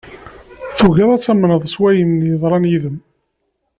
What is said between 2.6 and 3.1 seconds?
yid-m.